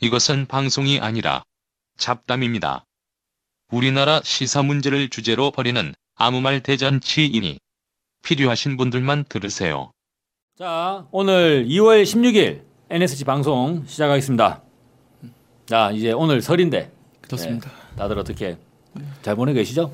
이것은 0.00 0.46
방송이 0.46 1.00
아니라 1.00 1.42
잡담입니다. 1.96 2.84
우리나라 3.72 4.20
시사 4.22 4.62
문제를 4.62 5.08
주제로 5.10 5.50
벌이는 5.50 5.92
아무 6.14 6.40
말 6.40 6.60
대잔치이니 6.62 7.58
필요하신 8.22 8.76
분들만 8.76 9.24
들으세요. 9.28 9.90
자, 10.56 11.06
오늘 11.10 11.66
2월 11.66 12.04
16일 12.04 12.62
NSG 12.90 13.24
방송 13.24 13.84
시작하겠습니다. 13.86 14.62
자, 15.66 15.90
이제 15.90 16.12
오늘 16.12 16.42
설인데 16.42 16.92
그렇습니다. 17.20 17.70
네, 17.70 17.96
다들 17.96 18.18
어떻게 18.18 18.56
잘 19.22 19.34
보내고 19.34 19.56
계시죠? 19.56 19.92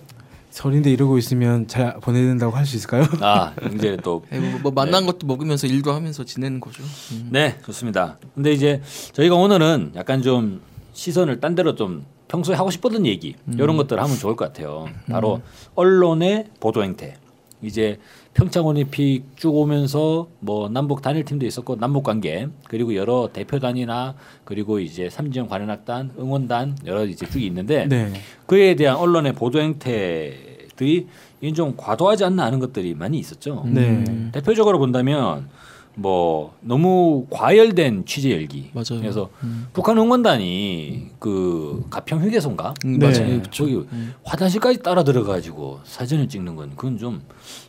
설인데 0.55 0.89
이러고 0.93 1.18
있으면 1.18 1.66
잘 1.66 1.98
보내야 2.00 2.23
된다고 2.27 2.57
할 2.57 2.64
수 2.64 2.77
있을까요? 2.77 3.05
아, 3.20 3.52
이제 3.75 3.96
또 4.05 4.25
예, 4.32 4.39
뭐, 4.39 4.61
뭐 4.62 4.73
만난 4.73 5.05
것도 5.05 5.27
먹으면서 5.27 5.66
일도 5.66 5.93
하면서 5.93 6.25
지내는 6.25 6.61
거죠. 6.61 6.82
음. 7.11 7.29
네, 7.32 7.59
좋습니다. 7.66 8.19
근데 8.37 8.52
이제 8.52 8.80
저희가 9.12 9.34
오늘은 9.34 9.93
약간 9.96 10.23
좀 10.23 10.62
시선을 10.93 11.41
딴 11.41 11.56
데로 11.56 11.75
좀 11.75 12.06
평소에 12.28 12.55
하고 12.55 12.70
싶었던 12.70 13.05
얘기 13.05 13.34
이런 13.52 13.77
것들 13.77 13.98
을 13.98 14.02
하면 14.05 14.16
좋을 14.16 14.37
것 14.37 14.47
같아요. 14.47 14.88
바로 15.11 15.42
언론의 15.75 16.47
보도 16.61 16.84
행태. 16.84 17.16
이제 17.61 17.98
평창 18.34 18.66
올림픽 18.66 19.25
쭉 19.36 19.55
오면서 19.55 20.28
뭐 20.41 20.69
남북 20.69 21.02
단일 21.02 21.25
팀도 21.25 21.47
있었고 21.47 21.77
남북 21.77 22.05
관계 22.05 22.48
그리고 22.69 22.95
여러 22.95 23.30
대표단이나 23.33 24.14
그리고 24.45 24.80
이제 24.80 25.09
삼지연 25.09 25.48
관현악단 25.48 26.12
응원단 26.19 26.78
여러 26.86 27.05
이제 27.06 27.27
쭉 27.27 27.41
있는데 27.42 27.86
네. 27.89 28.12
그에 28.47 28.75
대한 28.75 28.97
언론의 28.97 29.33
보도 29.34 29.61
행태 29.61 30.53
들이 30.77 31.06
이좀 31.41 31.74
과도하지 31.77 32.24
않나 32.24 32.45
하는 32.45 32.59
것들이 32.59 32.95
많이 32.95 33.19
있었죠. 33.19 33.64
네. 33.66 34.30
대표적으로 34.33 34.78
본다면 34.78 35.48
뭐 35.97 36.55
너무 36.60 37.27
과열된 37.30 38.05
취재 38.06 38.33
열기. 38.33 38.70
맞아요. 38.73 39.00
그래서 39.00 39.30
북한 39.73 39.97
응원단이 39.97 41.10
그 41.19 41.84
가평 41.91 42.20
휴게소인가? 42.23 42.74
음, 42.84 42.98
네. 42.98 43.06
맞아요. 43.06 43.42
저기 43.50 43.84
화장실까지 44.25 44.83
따라 44.83 45.05
들어가지고 45.05 45.80
사진을 45.84 46.28
찍는 46.28 46.56
건 46.56 46.70
그건 46.77 46.98
좀 46.98 47.22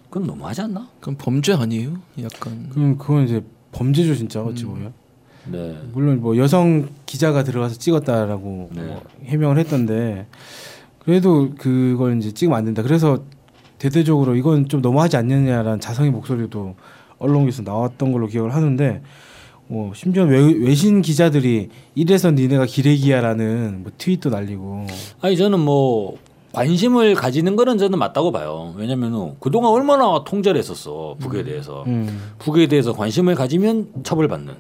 그건 0.09 0.27
너무하지 0.27 0.61
않나? 0.61 0.87
그럼 1.01 1.17
범죄 1.19 1.53
아니에요? 1.53 1.97
약간 2.21 2.69
그럼 2.71 2.97
그건 2.97 3.25
이제 3.25 3.43
범죄죠 3.71 4.15
진짜 4.15 4.41
어찌 4.41 4.65
보면. 4.65 4.93
네. 5.47 5.77
물론 5.93 6.21
뭐 6.21 6.37
여성 6.37 6.89
기자가 7.05 7.43
들어가서 7.43 7.75
찍었다라고 7.75 8.69
네. 8.73 8.81
뭐 8.81 9.03
해명을 9.25 9.59
했던데 9.59 10.25
그래도 11.05 11.51
그걸 11.57 12.17
이제 12.17 12.31
찍으면 12.31 12.57
안 12.57 12.65
된다. 12.65 12.81
그래서 12.81 13.19
대대적으로 13.77 14.35
이건 14.35 14.67
좀 14.67 14.81
너무하지 14.81 15.17
않느냐라는 15.17 15.79
자성의 15.79 16.11
목소리도 16.11 16.75
언론에서 17.19 17.61
나왔던 17.61 18.11
걸로 18.11 18.27
기억을 18.27 18.53
하는데 18.53 19.01
뭐 19.67 19.93
심지어 19.93 20.23
외, 20.23 20.39
외신 20.39 21.01
기자들이 21.01 21.69
이래서 21.93 22.31
니네가 22.31 22.65
기레기야라는 22.65 23.83
뭐 23.83 23.91
트윗도 23.97 24.29
날리고 24.29 24.87
아니 25.21 25.37
저는 25.37 25.59
뭐 25.59 26.17
관심을 26.53 27.15
가지는 27.15 27.55
거는 27.55 27.77
저는 27.77 27.99
맞다고 27.99 28.31
봐요. 28.31 28.73
왜냐면은 28.77 29.33
그동안 29.39 29.71
얼마나 29.71 30.23
통절했었어 30.23 31.17
북에 31.19 31.43
대해서. 31.43 31.83
음. 31.87 32.31
북에 32.39 32.67
대해서 32.67 32.93
관심을 32.93 33.35
가지면 33.35 33.89
처벌받는 34.03 34.53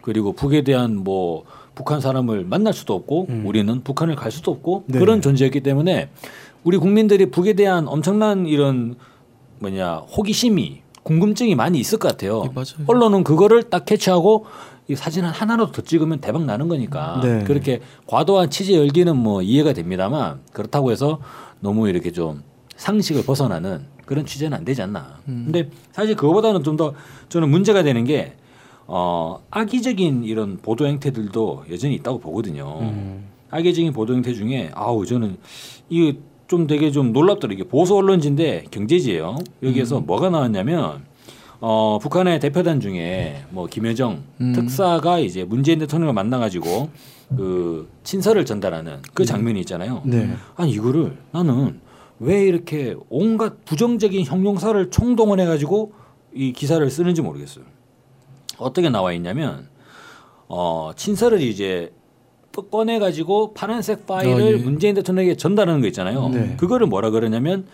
그리고 0.00 0.32
북에 0.32 0.62
대한 0.62 0.96
뭐 0.96 1.44
북한 1.74 2.00
사람을 2.00 2.44
만날 2.44 2.72
수도 2.72 2.94
없고 2.94 3.28
우리는 3.44 3.82
북한을 3.82 4.16
갈 4.16 4.30
수도 4.30 4.50
없고 4.50 4.84
네. 4.86 4.98
그런 4.98 5.20
존재였기 5.20 5.60
때문에 5.60 6.10
우리 6.64 6.76
국민들이 6.78 7.30
북에 7.30 7.54
대한 7.54 7.88
엄청난 7.88 8.46
이런 8.46 8.96
뭐냐 9.58 9.96
호기심이 9.96 10.82
궁금증이 11.02 11.54
많이 11.54 11.80
있을 11.80 11.98
것 11.98 12.08
같아요. 12.08 12.44
예, 12.46 12.50
맞아요. 12.54 12.86
언론은 12.86 13.24
그거를 13.24 13.64
딱 13.64 13.84
캐치하고 13.84 14.46
이 14.88 14.94
사진 14.94 15.24
을 15.24 15.30
하나라도 15.30 15.72
더 15.72 15.82
찍으면 15.82 16.20
대박 16.20 16.44
나는 16.44 16.68
거니까 16.68 17.20
네. 17.22 17.44
그렇게 17.44 17.80
과도한 18.06 18.50
취재 18.50 18.76
열기는 18.76 19.16
뭐 19.16 19.42
이해가 19.42 19.72
됩니다만 19.72 20.40
그렇다고 20.52 20.92
해서 20.92 21.20
너무 21.60 21.88
이렇게 21.88 22.12
좀 22.12 22.42
상식을 22.76 23.24
벗어나는 23.24 23.86
그런 24.04 24.26
취재는 24.26 24.56
안 24.56 24.64
되지 24.64 24.82
않나. 24.82 25.18
근데 25.24 25.70
사실 25.92 26.16
그거보다는 26.16 26.62
좀 26.62 26.76
더 26.76 26.94
저는 27.28 27.48
문제가 27.48 27.82
되는 27.82 28.04
게 28.04 28.34
어, 28.86 29.42
악의적인 29.50 30.24
이런 30.24 30.58
보도 30.58 30.86
행태들도 30.86 31.64
여전히 31.70 31.94
있다고 31.94 32.18
보거든요. 32.18 32.78
음. 32.80 33.24
악의적인 33.50 33.92
보도 33.92 34.14
행태 34.14 34.32
중에 34.34 34.70
아우 34.74 35.04
저는 35.06 35.36
이게 35.88 36.18
좀 36.48 36.66
되게 36.66 36.90
좀 36.90 37.12
놀랍더라고요. 37.12 37.54
이게 37.54 37.68
보수 37.68 37.96
언론지인데 37.96 38.64
경제지예요. 38.70 39.36
여기에서 39.62 40.00
뭐가 40.00 40.30
나왔냐면 40.30 41.04
어, 41.60 41.98
북한의 42.02 42.40
대표단 42.40 42.80
중에 42.80 43.44
뭐 43.50 43.66
김여정 43.66 44.22
특사가 44.54 45.18
이제 45.20 45.44
문재인 45.44 45.78
대통령을 45.78 46.12
만나가지고 46.12 46.90
그 47.36 47.88
친서를 48.02 48.44
전달하는 48.44 48.98
그 49.14 49.24
장면이 49.24 49.60
있잖아요. 49.60 50.02
네. 50.04 50.34
아니 50.56 50.72
이거를 50.72 51.16
나는 51.30 51.80
왜 52.18 52.44
이렇게 52.44 52.96
온갖 53.08 53.64
부정적인 53.64 54.24
형용사를 54.24 54.90
총동원해가지고 54.90 55.92
이 56.34 56.52
기사를 56.52 56.88
쓰는지 56.90 57.22
모르겠어요. 57.22 57.64
어떻게 58.58 58.88
나와 58.90 59.12
있냐면 59.12 59.68
어, 60.48 60.92
친서를 60.96 61.40
이제 61.40 61.92
또 62.52 62.62
꺼내 62.68 62.98
가지고 62.98 63.54
파란색 63.54 64.06
파일을 64.06 64.42
아, 64.42 64.46
예. 64.52 64.56
문재인 64.56 64.94
대통령에게 64.94 65.36
전달하는 65.36 65.80
거 65.80 65.86
있잖아요. 65.86 66.28
네. 66.28 66.56
그거를 66.58 66.86
뭐라 66.86 67.10
그러냐면 67.10 67.66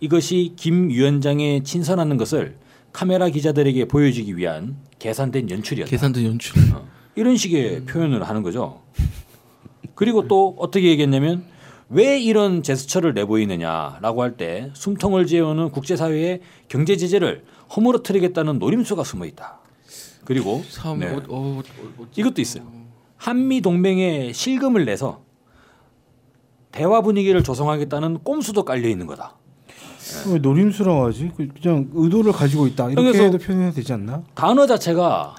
이것이 0.00 0.52
김 0.56 0.90
위원장의 0.90 1.64
친서라는 1.64 2.18
것을 2.18 2.58
카메라 2.92 3.28
기자들에게 3.30 3.86
보여주기 3.88 4.36
위한 4.36 4.76
계산된 4.98 5.48
연출이었다. 5.50 5.90
계산된 5.90 6.24
연출. 6.26 6.58
어, 6.74 6.86
이런 7.14 7.36
식의 7.36 7.86
표현을 7.86 8.22
하는 8.24 8.42
거죠. 8.42 8.82
그리고 9.94 10.28
또 10.28 10.54
어떻게 10.58 10.88
얘기했냐면 10.90 11.44
왜 11.88 12.18
이런 12.20 12.62
제스처를 12.62 13.14
내보이느냐라고 13.14 14.22
할 14.22 14.36
때 14.36 14.70
숨통을 14.74 15.26
지어오는 15.26 15.70
국제사회의 15.70 16.40
경제 16.68 16.96
제재를 16.96 17.44
허물어뜨리겠다는 17.74 18.58
노림수가 18.58 19.02
숨어 19.04 19.24
있다. 19.24 19.60
그리고 20.26 20.62
참 20.68 20.98
네. 20.98 21.06
어, 21.08 21.16
어, 21.16 21.22
어, 21.28 21.62
어, 21.98 22.06
이것도 22.14 22.42
있어요. 22.42 22.64
한미 23.16 23.62
동맹에 23.62 24.32
실금을 24.34 24.84
내서 24.84 25.22
대화 26.72 27.00
분위기를 27.00 27.42
조성하겠다는 27.42 28.18
꼼수도 28.18 28.64
깔려 28.64 28.88
있는 28.88 29.06
거다. 29.06 29.34
왜 30.30 30.38
노림수라고 30.38 31.06
하지? 31.06 31.30
그- 31.36 31.48
그냥 31.60 31.88
의도를 31.94 32.32
가지고 32.32 32.66
있다 32.66 32.90
이렇게 32.90 33.10
여기서- 33.10 33.22
해도 33.22 33.38
표현해도 33.38 33.74
되지 33.76 33.92
않나? 33.92 34.22
단어 34.34 34.66
자체가 34.66 35.34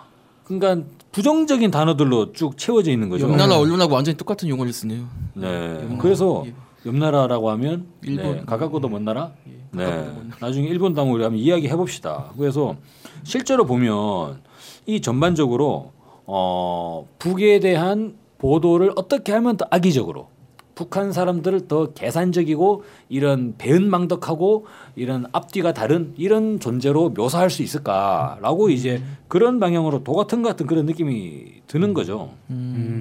그러니까 0.45 0.87
부정적인 1.11 1.69
단어들로 1.71 2.31
쭉 2.33 2.57
채워져 2.57 2.91
있는 2.91 3.09
거죠. 3.09 3.29
옆나라 3.29 3.57
언론하고 3.57 3.93
완전히 3.93 4.17
똑같은 4.17 4.49
용어를 4.49 4.73
쓰네요. 4.73 5.05
네. 5.35 5.97
그래서 5.99 6.43
예. 6.47 6.53
옆나라라고 6.85 7.49
하면 7.51 7.87
일본. 8.03 8.35
네, 8.37 8.43
가깝고도 8.45 8.87
먼 8.89 9.03
나라. 9.03 9.31
네. 9.71 9.83
가깝고도 9.85 10.13
먼 10.13 10.31
나중에 10.39 10.67
우리 11.11 11.23
한번 11.23 11.39
이야기 11.39 11.67
해봅시다. 11.67 12.31
그래서 12.37 12.75
실제로 13.23 13.65
보면 13.65 14.41
이 14.87 15.01
전반적으로 15.01 15.91
어, 16.25 17.07
북에 17.19 17.59
대한 17.59 18.15
보도를 18.39 18.93
어떻게 18.95 19.33
하면 19.33 19.57
더 19.57 19.67
악의적으로 19.69 20.29
북한 20.75 21.11
사람들을 21.11 21.67
더 21.67 21.91
계산적이고 21.93 22.83
이런 23.09 23.55
배은망덕하고 23.57 24.67
이런 24.95 25.25
앞뒤가 25.31 25.73
다른 25.73 26.13
이런 26.17 26.59
존재로 26.59 27.09
묘사할 27.09 27.49
수 27.49 27.63
있을까라고 27.63 28.69
이제 28.69 29.01
그런 29.27 29.59
방향으로 29.59 30.03
도 30.03 30.13
같은 30.13 30.43
것 30.43 30.49
같은 30.49 30.67
그런 30.67 30.85
느낌이 30.85 31.63
드는 31.65 31.93
거죠. 31.95 32.31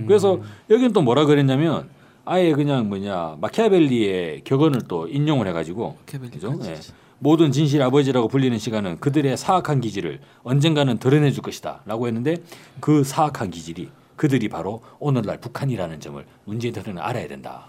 그래서 0.07 0.41
여기는 0.71 0.93
또 0.95 1.03
뭐라 1.03 1.27
그랬냐면 1.27 1.89
아예 2.25 2.53
그냥 2.55 2.89
뭐냐 2.89 3.37
마키아벨리의 3.43 4.41
격언을 4.45 4.83
또 4.89 5.07
인용을 5.07 5.47
해가지고 5.49 5.97
마키아벨리까지. 6.01 6.47
그죠? 6.47 6.71
예. 6.71 6.77
모든 7.19 7.51
진실 7.53 7.83
아버지라고 7.83 8.29
불리는 8.29 8.59
시간은 8.59 9.01
그들의 9.01 9.37
사악한 9.37 9.81
기질을 9.81 10.21
언젠가는 10.43 10.99
드러내 10.99 11.31
줄 11.31 11.43
것이다 11.43 11.83
라고 11.87 12.07
했는데 12.07 12.37
그 12.81 13.05
사악한 13.05 13.51
기질이 13.51 13.89
그들이 14.17 14.49
바로 14.49 14.81
오늘날 14.99 15.39
북한이라는 15.41 16.01
점을 16.01 16.25
문재인 16.45 16.73
대통령은 16.75 17.07
알아야 17.09 17.29
된다. 17.29 17.67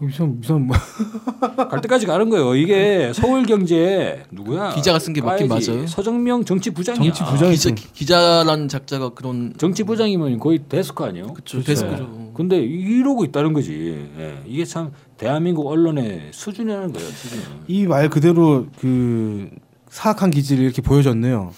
무슨 0.00 0.38
무슨 0.40 0.66
뭐 0.68 0.76
갈 1.68 1.80
때까지 1.80 2.06
가는 2.06 2.28
거예요. 2.30 2.54
이게 2.54 3.10
서울 3.12 3.44
경제 3.44 4.22
누구야? 4.30 4.70
기자가 4.70 4.98
쓴 5.00 5.12
게 5.12 5.20
맞긴 5.20 5.48
까야지. 5.48 5.70
맞아요. 5.72 5.86
서정명 5.88 6.44
정치 6.44 6.70
부장이야. 6.70 7.02
정치 7.12 7.24
부장- 7.24 7.50
기자 7.50 7.70
기자라는 7.94 8.68
작자가 8.68 9.08
그런 9.08 9.52
정치 9.58 9.82
부장이면 9.82 10.38
거의 10.38 10.60
데스크 10.68 11.02
아니에요? 11.02 11.32
그쵸 11.32 11.60
데스크죠. 11.64 12.27
근데 12.38 12.56
이러고 12.58 13.24
있다는 13.24 13.52
거지. 13.52 14.06
예. 14.16 14.38
이게 14.46 14.64
참 14.64 14.92
대한민국 15.16 15.66
언론의 15.66 16.28
수준이라는 16.30 16.92
거예요. 16.92 17.08
수준. 17.10 17.40
이말 17.66 18.08
그대로 18.10 18.66
그 18.78 19.50
사악한 19.88 20.30
기질을 20.30 20.62
이렇게 20.62 20.80
보여줬네요. 20.80 21.50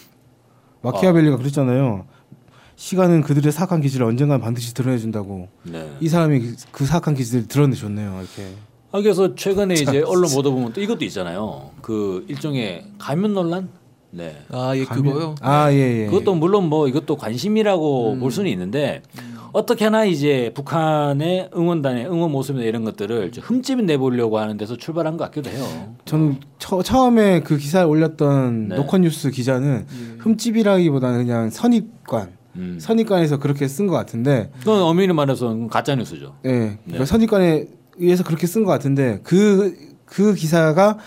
마키아벨리가 0.81 1.37
그랬잖아요. 1.37 2.07
시간은 2.77 3.21
그들의 3.21 3.53
사악한 3.53 3.83
기질을 3.83 4.07
언젠간 4.07 4.41
반드시 4.41 4.73
드러내준다고. 4.73 5.49
네. 5.65 5.95
이 6.01 6.09
사람이 6.09 6.41
그- 6.41 6.55
그 6.73 6.87
사악한 6.87 7.15
기질을 7.15 7.47
드러내줬네요. 7.47 8.19
이렇게. 8.19 8.55
아, 8.91 9.03
그래서 9.03 9.35
최근에 9.35 9.75
이제 9.75 10.01
언론 10.01 10.31
보도 10.33 10.51
보면 10.55 10.73
또 10.73 10.81
이것도 10.81 11.05
있잖아요. 11.05 11.73
그 11.83 12.25
일종의 12.27 12.87
가면 12.97 13.35
논란. 13.35 13.69
네. 14.13 14.35
아 14.51 14.75
예 14.75 14.85
가면- 14.87 15.05
그거요. 15.05 15.35
아 15.43 15.71
예 15.73 16.05
예. 16.05 16.07
그것도 16.07 16.35
물론 16.37 16.71
뭐 16.71 16.89
이것도 16.89 17.17
관심이라고 17.17 18.17
볼 18.19 18.33
수는 18.33 18.51
있는데 18.51 19.03
어떻게 19.53 19.85
하나 19.85 20.05
이제 20.05 20.53
북한의 20.55 21.51
응원단의 21.57 22.07
응원 22.07 22.31
모습이나 22.31 22.65
이런 22.65 22.85
것들을 22.85 23.33
좀 23.33 23.45
흠집 23.45 23.83
내보려고 23.85 24.39
하는 24.39 24.57
데서 24.57 24.77
출발한 24.77 25.17
것 25.17 25.25
같기도 25.25 25.51
해요. 25.51 25.95
저는 26.05 26.39
처, 26.59 26.83
처음에 26.83 27.41
그 27.41 27.57
기사를 27.57 27.87
올렸던 27.89 28.69
네. 28.69 28.77
노컷뉴스 28.77 29.31
기자는 29.31 29.87
예. 29.91 30.17
흠집이라기보다는 30.19 31.27
그냥 31.27 31.51
선입관, 31.51 32.33
음. 32.57 32.79
선입관에서 32.81 33.39
그렇게 33.39 33.67
쓴 33.69 33.87
것 33.87 33.95
같은데, 33.95 34.51
그건 34.61 34.83
엄밀히 34.83 35.13
말해서 35.13 35.67
가짜 35.69 35.95
뉴스죠. 35.95 36.35
예, 36.47 36.79
그러니까 36.85 37.05
선입관에 37.05 37.67
의해서 37.99 38.25
그렇게 38.25 38.47
쓴 38.47 38.65
것 38.65 38.71
같은데 38.71 39.21
그그 39.23 40.35
기사가 40.35 40.99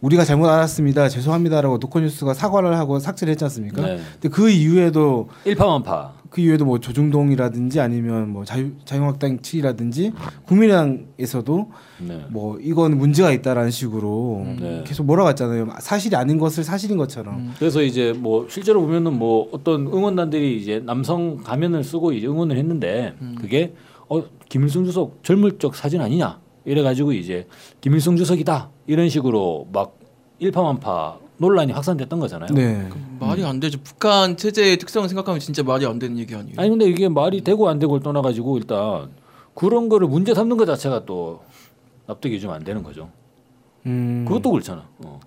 우리가 0.00 0.24
잘못 0.24 0.48
알았습니다, 0.48 1.08
죄송합니다라고 1.08 1.78
노컷뉴스가 1.78 2.34
사과를 2.34 2.76
하고 2.76 2.98
삭제를 2.98 3.30
했지 3.30 3.44
않습니까? 3.44 3.82
네. 3.82 4.00
근데 4.20 4.28
그 4.28 4.50
이후에도 4.50 5.28
일파만파. 5.44 6.21
그 6.32 6.40
이후에도 6.40 6.64
뭐 6.64 6.80
조중동이라든지 6.80 7.78
아니면 7.78 8.30
뭐 8.30 8.44
자유 8.44 8.72
자유한국당 8.86 9.40
측이라든지 9.40 10.12
국민의당에서도 10.46 11.70
네. 12.08 12.24
뭐 12.30 12.58
이건 12.58 12.96
문제가 12.96 13.30
있다라는 13.30 13.70
식으로 13.70 14.46
네. 14.58 14.82
계속 14.86 15.04
몰아갔잖아요. 15.04 15.68
사실이 15.80 16.16
아닌 16.16 16.38
것을 16.38 16.64
사실인 16.64 16.96
것처럼. 16.96 17.52
그래서 17.58 17.82
이제 17.82 18.14
뭐 18.16 18.46
실제로 18.48 18.80
보면은 18.80 19.18
뭐 19.18 19.48
어떤 19.52 19.86
응원단들이 19.86 20.56
이제 20.58 20.82
남성 20.84 21.36
가면을 21.36 21.84
쓰고 21.84 22.12
이제 22.12 22.26
응원을 22.26 22.56
했는데 22.56 23.14
그게 23.38 23.74
어 24.08 24.22
김일성 24.48 24.84
주석 24.86 25.22
젊을 25.22 25.58
적 25.58 25.74
사진 25.76 26.00
아니냐 26.00 26.40
이래 26.64 26.82
가지고 26.82 27.12
이제 27.12 27.46
김일성 27.82 28.16
주석이다 28.16 28.70
이런 28.86 29.10
식으로 29.10 29.68
막 29.70 29.98
일파만파 30.38 31.18
논란이 31.42 31.72
확산됐던 31.72 32.20
거잖아요. 32.20 32.50
네. 32.54 32.88
말이 33.18 33.44
안 33.44 33.58
되죠. 33.60 33.78
북한 33.82 34.36
체제의 34.36 34.76
특성을 34.78 35.08
생각하면 35.08 35.40
진짜 35.40 35.62
말이 35.62 35.84
안 35.84 35.98
되는 35.98 36.16
얘기 36.18 36.34
아니에요. 36.34 36.54
아니 36.56 36.70
근데 36.70 36.86
이게 36.86 37.08
말이 37.08 37.42
되고 37.42 37.68
안 37.68 37.78
되고를 37.80 38.02
떠나가지고 38.02 38.58
일단 38.58 39.10
그런 39.54 39.88
거를 39.88 40.06
문제 40.08 40.34
삼는 40.34 40.56
것 40.56 40.64
자체가 40.66 41.04
또 41.04 41.42
납득이 42.06 42.40
좀 42.40 42.52
안 42.52 42.62
되는 42.64 42.82
거죠. 42.82 43.10
음. 43.86 44.24
그것도 44.28 44.50
그렇잖아. 44.52 44.88
어. 45.04 45.18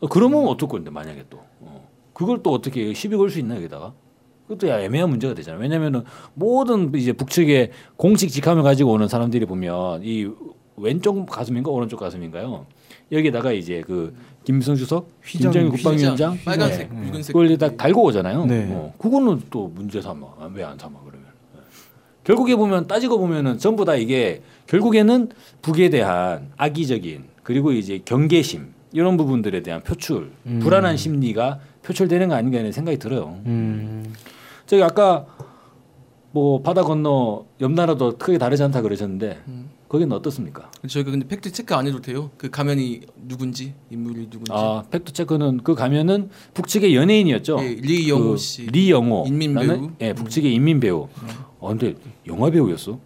어, 0.00 0.06
그러면 0.08 0.46
어떨 0.48 0.68
건데 0.68 0.90
만약에 0.90 1.26
또 1.28 1.38
어. 1.60 1.86
그걸 2.14 2.42
또 2.42 2.50
어떻게 2.52 2.92
시비 2.94 3.16
걸 3.16 3.28
수 3.30 3.38
있나 3.38 3.56
여기다가 3.56 3.92
그것도 4.48 4.68
야 4.68 4.80
애매한 4.80 5.10
문제가 5.10 5.34
되잖아. 5.34 5.58
왜냐면은 5.58 6.02
모든 6.34 6.92
이제 6.94 7.12
북측의 7.12 7.70
공식 7.96 8.30
직함을 8.30 8.62
가지고 8.62 8.92
오는 8.92 9.06
사람들이 9.06 9.44
보면 9.46 10.00
이 10.02 10.28
왼쪽 10.86 11.24
가슴인가 11.26 11.70
오른쪽 11.70 11.98
가슴인가요? 12.00 12.66
여기다가 13.10 13.52
이제 13.52 13.82
그 13.86 14.14
김일성 14.44 14.74
주석, 14.74 15.08
휘장, 15.24 15.52
김정일 15.52 15.70
국방위원장 15.70 16.38
빨간색, 16.44 16.92
네. 16.92 17.02
붉은색. 17.06 17.32
그걸 17.32 17.56
딱 17.56 17.76
달고 17.76 18.02
오잖아요. 18.04 18.46
네. 18.46 18.68
어, 18.72 18.92
그거는 18.98 19.42
또 19.50 19.68
문제 19.68 20.00
삼아 20.02 20.26
왜 20.52 20.64
안 20.64 20.76
삼아 20.76 20.98
그러면? 21.04 21.26
네. 21.54 21.60
결국에 22.24 22.56
보면 22.56 22.88
따지고 22.88 23.18
보면은 23.18 23.58
전부 23.58 23.84
다 23.84 23.94
이게 23.94 24.42
결국에는 24.66 25.30
북에 25.62 25.88
대한 25.90 26.50
악의적인 26.56 27.24
그리고 27.44 27.72
이제 27.72 28.00
경계심 28.04 28.72
이런 28.92 29.16
부분들에 29.16 29.62
대한 29.62 29.82
표출 29.82 30.32
불안한 30.60 30.96
심리가 30.96 31.60
표출되는 31.82 32.28
거 32.28 32.34
아닌가 32.34 32.58
하는 32.58 32.72
생각이 32.72 32.98
들어요. 32.98 33.38
음. 33.46 34.12
저기 34.66 34.82
아까 34.82 35.26
뭐 36.32 36.62
바다 36.62 36.82
건너 36.82 37.44
옆 37.60 37.72
나라도 37.72 38.16
크게 38.16 38.38
다르지 38.38 38.62
않다 38.64 38.80
그러셨는데 38.82 39.40
음. 39.48 39.70
거기는 39.92 40.10
어떻습니까? 40.16 40.70
저희가 40.88 41.10
근데 41.10 41.28
팩트 41.28 41.52
체크 41.52 41.74
안 41.74 41.86
해도 41.86 42.00
돼요. 42.00 42.30
그 42.38 42.48
가면이 42.48 43.02
누군지 43.28 43.74
인물이 43.90 44.30
누군지. 44.30 44.50
아 44.50 44.84
팩트 44.90 45.12
체크는 45.12 45.60
그 45.64 45.74
가면은 45.74 46.30
북측의 46.54 46.96
연예인이었죠. 46.96 47.58
예, 47.60 47.74
리영호 47.74 48.30
그 48.30 48.36
씨. 48.38 48.62
리영호. 48.62 49.24
인민 49.26 49.54
배우. 49.54 49.70
음. 49.70 49.94
예, 50.00 50.14
북측의 50.14 50.54
인민 50.54 50.80
배우. 50.80 51.08
어 51.60 51.68
근데 51.68 51.94
영화 52.26 52.48
배우였어? 52.48 52.98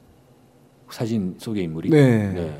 사진 0.88 1.34
속의 1.38 1.64
인물이? 1.64 1.90
네. 1.90 2.56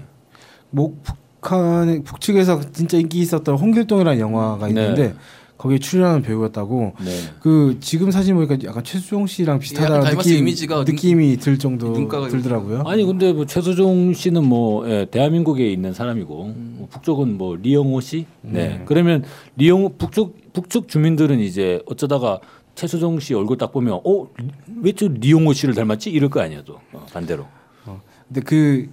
뭐 0.71 0.99
북한 1.05 2.03
북측에서 2.03 2.73
진짜 2.73 2.99
인기 2.99 3.21
있었던 3.21 3.57
홍길동이라는 3.57 4.19
영화가 4.19 4.67
있는데 4.71 5.09
네. 5.11 5.15
거기에 5.59 5.79
출연하는 5.79 6.23
배우였다고. 6.23 6.93
네. 7.05 7.11
그 7.41 7.79
지금 7.81 8.11
사진 8.11 8.35
보니까 8.35 8.57
약간 8.65 8.85
최수종 8.85 9.27
씨랑 9.27 9.59
비슷하다는 9.59 10.01
닮았어요. 10.03 10.23
느낌, 10.23 10.39
이미지가 10.39 10.85
눈- 10.85 10.95
느낌이 10.95 11.37
들 11.39 11.59
정도 11.59 11.95
들더라고요. 12.29 12.83
아니 12.87 13.05
근데 13.05 13.33
뭐 13.33 13.47
최수종 13.47 14.13
씨는 14.13 14.45
뭐 14.45 14.89
예, 14.89 15.07
대한민국에 15.11 15.71
있는 15.71 15.93
사람이고 15.95 16.35
뭐 16.55 16.89
북쪽은 16.91 17.39
뭐 17.39 17.57
리영호 17.57 18.01
씨. 18.01 18.27
네. 18.43 18.83
그러면 18.85 19.25
리영호 19.57 19.95
북쪽 19.97 20.53
북쪽 20.53 20.89
주민들은 20.89 21.41
이제 21.41 21.81
어쩌다가 21.87 22.41
최수종 22.75 23.21
씨 23.21 23.33
얼굴 23.33 23.57
딱 23.57 23.73
보면 23.73 24.01
어왜저 24.05 25.09
리영호 25.21 25.55
씨를 25.55 25.75
닮았지 25.75 26.11
이럴 26.11 26.29
거 26.29 26.41
아니야 26.41 26.63
또 26.65 26.75
어, 26.93 27.07
반대로. 27.13 27.47
근데 28.29 28.41
그 28.43 28.89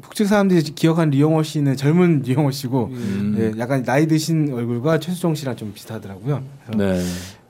북측 0.00 0.26
사람들이 0.26 0.62
기억한 0.62 1.10
리영호 1.10 1.42
씨는 1.42 1.76
젊은 1.76 2.22
리영호 2.26 2.50
씨고 2.50 2.86
음. 2.92 3.36
예, 3.38 3.60
약간 3.60 3.82
나이 3.84 4.06
드신 4.06 4.52
얼굴과 4.52 4.98
최수종 5.00 5.34
씨랑 5.34 5.56
좀 5.56 5.72
비슷하더라고요. 5.74 6.42
네. 6.76 7.02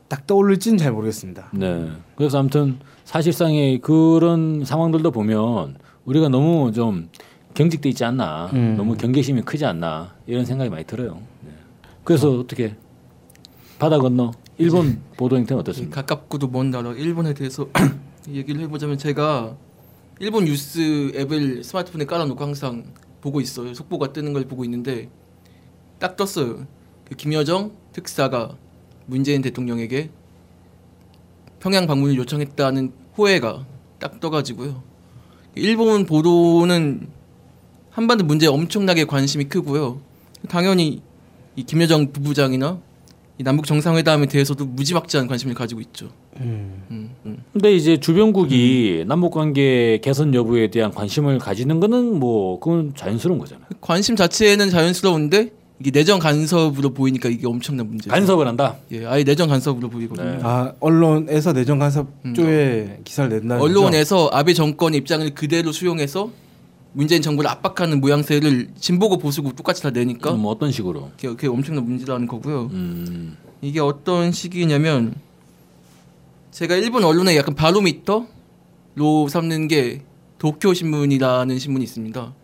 딱 0.08 0.26
떠오를지는 0.26 0.78
잘 0.78 0.92
모르겠습니다. 0.92 1.48
네. 1.52 1.88
그래서 2.16 2.38
아무튼 2.38 2.78
사실상의 3.04 3.78
그런 3.78 4.64
상황들도 4.64 5.10
보면 5.10 5.76
우리가 6.04 6.28
너무 6.28 6.72
좀 6.72 7.08
경직돼 7.54 7.88
있지 7.90 8.04
않나, 8.04 8.50
음. 8.52 8.74
너무 8.76 8.96
경계심이 8.96 9.42
크지 9.42 9.64
않나 9.64 10.14
이런 10.26 10.44
생각이 10.44 10.68
많이 10.70 10.84
들어요. 10.84 11.18
네. 11.42 11.52
그래서 12.04 12.40
어. 12.40 12.46
떻게 12.46 12.74
바다 13.78 13.98
건너 13.98 14.32
일본 14.58 15.00
보도 15.16 15.36
행태는 15.36 15.60
어떻습니까? 15.60 16.02
가깝고도 16.02 16.48
먼 16.48 16.70
나라 16.70 16.92
일본에 16.92 17.34
대해서 17.34 17.68
얘기를 18.28 18.60
해보자면 18.62 18.98
제가 18.98 19.56
일본 20.22 20.44
뉴스 20.44 21.10
앱을 21.16 21.64
스마트폰에 21.64 22.04
깔아놓고 22.04 22.44
항상 22.44 22.84
보고 23.20 23.40
있어요. 23.40 23.74
속보가 23.74 24.12
뜨는 24.12 24.32
걸 24.32 24.44
보고 24.44 24.64
있는데 24.64 25.10
딱 25.98 26.16
떴어요. 26.16 26.64
그 27.04 27.16
김여정 27.16 27.72
특사가 27.92 28.56
문재인 29.06 29.42
대통령에게 29.42 30.10
평양 31.58 31.88
방문을 31.88 32.14
요청했다는 32.18 32.92
호해가 33.18 33.66
딱 33.98 34.20
떠가지고요. 34.20 34.84
일본 35.56 36.06
보도는 36.06 37.08
한반도 37.90 38.24
문제에 38.24 38.48
엄청나게 38.48 39.06
관심이 39.06 39.46
크고요. 39.46 40.00
당연히 40.48 41.02
이 41.56 41.64
김여정 41.64 42.12
부부장이나 42.12 42.80
이 43.38 43.42
남북 43.42 43.66
정상회담에 43.66 44.26
대해서도 44.26 44.66
무지막지한 44.66 45.26
관심을 45.26 45.54
가지고 45.54 45.80
있죠. 45.80 46.10
음. 46.40 46.82
음, 46.90 47.10
음. 47.26 47.38
근데 47.52 47.74
이제 47.74 47.98
주변국이 47.98 49.04
남북 49.06 49.32
관계 49.32 49.98
개선 50.02 50.34
여부에 50.34 50.70
대한 50.70 50.90
관심을 50.92 51.38
가지는 51.38 51.80
거는 51.80 52.18
뭐 52.18 52.60
그건 52.60 52.92
자연스러운 52.94 53.38
거잖아요. 53.38 53.66
관심 53.80 54.16
자체는 54.16 54.70
자연스러운데 54.70 55.50
이게 55.80 55.90
내정 55.90 56.20
간섭으로 56.20 56.90
보이니까 56.90 57.28
이게 57.28 57.46
엄청난 57.46 57.88
문제죠. 57.88 58.10
간섭을 58.10 58.46
한다. 58.46 58.76
예, 58.92 59.04
아예 59.04 59.24
내정 59.24 59.48
간섭으로 59.48 59.88
보이거든요. 59.88 60.30
네. 60.30 60.38
아 60.42 60.72
언론에서 60.78 61.52
내정 61.52 61.78
간섭 61.78 62.08
음. 62.24 62.34
쪽에 62.34 63.00
기사를 63.02 63.48
거죠? 63.48 63.62
언론에서 63.62 64.28
아베 64.32 64.52
정권의 64.54 65.00
입장을 65.00 65.28
그대로 65.34 65.72
수용해서 65.72 66.30
문재인 66.92 67.22
정부를 67.22 67.48
압박하는 67.50 68.00
모양새를 68.00 68.70
진보고 68.78 69.18
보수고 69.18 69.52
똑같이 69.52 69.82
다 69.82 69.90
내니까 69.90 70.32
뭐 70.32 70.52
어떤 70.52 70.70
식으로? 70.70 71.10
그게, 71.20 71.46
엄청난 71.46 71.84
문제라는 71.84 72.26
거고요. 72.26 72.68
음. 72.72 73.36
이게 73.60 73.80
어떤 73.80 74.32
시기냐면 74.32 75.14
제가 76.50 76.76
일본 76.76 77.04
언론의 77.04 77.36
약간 77.36 77.54
바로미터로 77.54 79.28
삼는 79.28 79.68
게 79.68 80.02
도쿄 80.38 80.74
신문이라는 80.74 81.58
신문이 81.58 81.84
있습니다. 81.84 82.34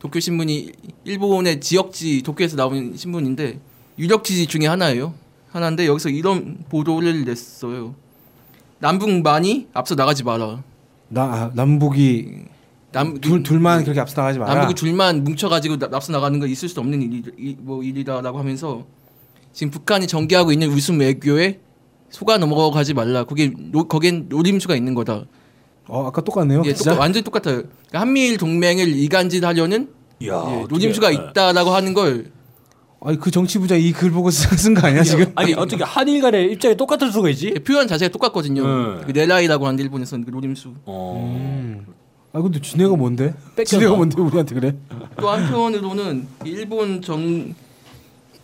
도쿄 0.00 0.20
신문이 0.20 0.72
일본의 1.04 1.60
지역지 1.60 2.22
도쿄에서 2.22 2.56
나오는 2.56 2.96
신문인데 2.96 3.60
유력지 3.98 4.46
중에 4.46 4.66
하나예요. 4.66 5.14
하나인데 5.50 5.86
여기서 5.86 6.08
이런 6.08 6.64
보도를 6.68 7.24
냈어요. 7.24 7.94
남북만이 8.80 9.68
앞서 9.72 9.94
나가지 9.94 10.24
마라. 10.24 10.62
나 11.08 11.22
아, 11.22 11.50
남북이 11.54 12.44
남 12.92 13.18
둘 13.20 13.42
둘만 13.42 13.84
그렇게 13.84 14.00
앞서 14.00 14.20
나가지 14.20 14.38
마라. 14.38 14.54
남북이 14.54 14.74
둘만 14.74 15.24
뭉쳐가지고 15.24 15.78
나- 15.78 15.88
앞서 15.92 16.12
나가는 16.12 16.38
거 16.38 16.46
있을 16.46 16.68
수 16.68 16.78
없는 16.80 17.00
일이, 17.02 17.22
이- 17.38 17.56
뭐 17.58 17.82
일이다라고 17.82 18.38
하면서 18.38 18.84
지금 19.52 19.70
북한이 19.70 20.06
전개하고 20.06 20.52
있는 20.52 20.68
웃음 20.70 21.00
외교에 21.00 21.60
속아 22.10 22.38
넘어가지 22.38 22.92
말라. 22.94 23.24
그게 23.24 23.52
노, 23.56 23.88
거긴 23.88 24.26
노림수가 24.28 24.76
있는 24.76 24.94
거다. 24.94 25.24
어 25.88 26.06
아까 26.06 26.20
똑같네요. 26.22 26.62
예, 26.66 26.74
진짜. 26.74 26.90
똑같, 26.90 27.00
완전 27.02 27.20
히 27.20 27.24
똑같아요. 27.24 27.56
그러니까 27.62 28.00
한미일 28.00 28.36
동맹을 28.36 28.88
이간질하려는 28.88 29.88
이야, 30.20 30.44
예, 30.48 30.66
노림수가 30.68 31.08
네. 31.10 31.14
있다라고 31.14 31.70
하는 31.70 31.94
걸 31.94 32.30
아니 33.04 33.18
그 33.18 33.30
정치부장 33.32 33.80
이 33.80 33.86
글 33.86 34.12
보고 34.12 34.30
쓴 34.30 34.74
거 34.74 34.86
아니야 34.86 35.02
지금? 35.02 35.32
아니 35.34 35.54
어떻게 35.54 35.82
한일 35.82 36.20
간의 36.22 36.52
입장이 36.52 36.76
똑같을 36.76 37.10
수가 37.10 37.30
있지? 37.30 37.52
예, 37.56 37.58
표현 37.58 37.88
자체가 37.88 38.12
똑같거든요. 38.12 38.62
네. 38.64 39.00
그 39.06 39.10
네라이라고 39.12 39.66
하는데 39.66 39.82
일본에서는 39.82 40.24
그 40.24 40.30
노림수. 40.30 40.74
어. 40.84 41.34
음. 41.34 41.86
아 42.32 42.40
근데 42.40 42.60
지네가 42.60 42.96
뭔데? 42.96 43.34
뺏겼나? 43.56 43.64
지네가 43.64 43.94
뭔데 43.94 44.20
우리한테 44.20 44.54
그래? 44.54 44.74
또 45.20 45.28
한편으로는 45.28 46.26
일본 46.44 47.02
정 47.02 47.54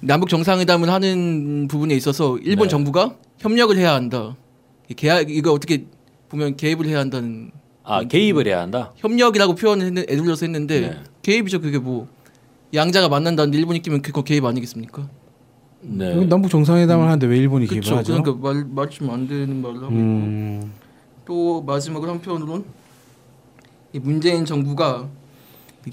남북 0.01 0.29
정상회담을 0.29 0.91
하는 0.91 1.67
부분에 1.69 1.95
있어서 1.95 2.37
일본 2.39 2.67
네. 2.67 2.71
정부가 2.71 3.17
협력을 3.39 3.77
해야 3.77 3.95
한다. 3.95 4.37
이 4.91 4.95
계약 4.95 5.31
이거 5.31 5.53
어떻게 5.53 5.87
보면 6.29 6.57
개입을 6.57 6.87
해야 6.87 6.99
한다는 6.99 7.51
아 7.83 8.05
개입을 8.05 8.47
해야 8.47 8.61
한다. 8.61 8.93
협력이라고 8.97 9.55
표현을 9.55 9.87
했는, 9.87 10.05
애둘러서 10.09 10.45
했는데 10.47 10.81
네. 10.81 10.97
개입이죠 11.23 11.61
그게 11.61 11.79
뭐 11.79 12.07
양자가 12.75 13.09
만난다는데 13.09 13.57
일본이 13.57 13.81
끼면 13.81 14.03
그거 14.03 14.23
개입 14.23 14.45
아니겠습니까? 14.45 15.09
네. 15.81 16.27
남북 16.27 16.51
정상회담을 16.51 17.07
하는데 17.07 17.27
왜 17.27 17.39
일본이 17.39 17.67
개입을. 17.67 17.97
하죠? 17.99 18.23
그러니까 18.23 18.35
말 18.53 18.67
맞추면 18.69 19.15
안 19.15 19.27
되는 19.29 19.63
말을 19.63 19.77
하고 19.77 19.89
음, 19.89 20.73
또 21.25 21.63
마지막으로 21.63 22.11
한편으로는 22.13 22.61
이 22.61 22.65
문재인 23.95 24.45
정부가 24.45 25.09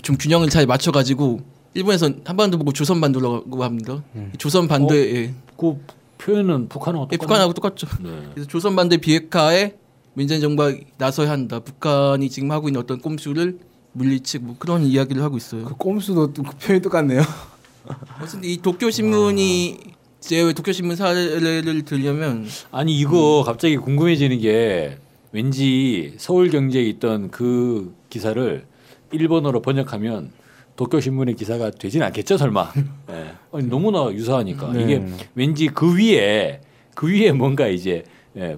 좀 0.01 0.17
균형을 0.17 0.49
잘 0.49 0.65
맞춰가지고 0.65 1.41
일본에서 1.73 2.09
한반도 2.23 2.57
보고 2.57 2.71
조선 2.71 3.01
반도라고 3.01 3.63
합니다. 3.63 4.03
음. 4.15 4.31
이 4.33 4.37
조선 4.37 4.67
반도에 4.67 5.15
예. 5.15 5.33
그 5.57 5.79
표현은 6.17 6.69
북한하고 6.69 7.07
예, 7.11 7.17
똑같네. 7.17 7.27
북한하고 7.27 7.53
똑같죠. 7.53 7.87
네. 8.01 8.29
그래서 8.33 8.49
조선 8.49 8.75
반도 8.75 8.97
비핵화에 8.97 9.75
문재인 10.13 10.41
정부가 10.41 10.73
나서야 10.97 11.29
한다. 11.29 11.59
북한이 11.59 12.29
지금 12.29 12.51
하고 12.51 12.69
있는 12.69 12.81
어떤 12.81 12.99
꼼수를 12.99 13.59
물리치고 13.91 14.45
뭐 14.45 14.55
그런 14.57 14.83
이야기를 14.83 15.21
하고 15.21 15.37
있어요. 15.37 15.65
그 15.65 15.75
꼼수도 15.75 16.33
또그 16.33 16.55
표현이 16.57 16.81
똑같네요. 16.81 17.21
어쨌든 18.21 18.49
이 18.49 18.57
도쿄 18.57 18.89
신문이 18.89 19.77
제 20.19 20.53
도쿄 20.53 20.71
신문 20.71 20.95
사례를 20.95 21.83
들려면 21.83 22.47
아니 22.71 22.97
이거 22.97 23.43
갑자기 23.45 23.77
궁금해지는 23.77 24.39
게 24.39 24.97
왠지 25.39 26.13
서울경제에 26.17 26.81
있던 26.83 27.29
그 27.29 27.93
기사를 28.09 28.65
일본어로 29.11 29.61
번역하면 29.61 30.31
도쿄 30.77 31.01
신문의 31.01 31.35
기사가 31.35 31.71
되진 31.71 32.03
않겠죠 32.03 32.37
설마? 32.37 32.71
예. 33.11 33.33
아니, 33.51 33.67
너무나 33.67 34.09
유사하니까 34.13 34.71
네. 34.71 34.83
이게 34.83 35.05
왠지 35.35 35.67
그 35.67 35.97
위에 35.97 36.61
그 36.95 37.07
위에 37.11 37.33
뭔가 37.33 37.67
이제 37.67 38.05
예, 38.37 38.55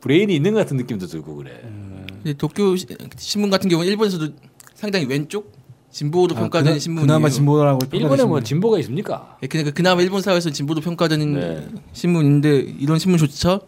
브레인이 0.00 0.34
있는 0.34 0.54
것 0.54 0.58
같은 0.58 0.76
느낌도 0.76 1.06
들고 1.06 1.36
그래. 1.36 1.52
이 2.24 2.34
도쿄 2.34 2.74
시- 2.74 2.86
신문 3.16 3.48
같은 3.50 3.68
경우는 3.70 3.88
일본에서도 3.88 4.26
상당히 4.74 5.06
왼쪽 5.06 5.52
진보로 5.92 6.34
아, 6.36 6.40
평가되는 6.40 6.72
그나- 6.72 6.78
신문이에요. 6.80 7.06
그나마 7.06 7.28
진보라고 7.28 7.78
일본에 7.92 8.24
뭐 8.24 8.40
진보가 8.40 8.80
있습니까? 8.80 9.38
예, 9.44 9.46
그러니까 9.46 9.72
그나마 9.72 10.02
일본 10.02 10.20
사회에서 10.20 10.50
진보로 10.50 10.80
평가되는 10.80 11.32
네. 11.34 11.68
신문인데 11.92 12.58
이런 12.80 12.98
신문조차 12.98 13.60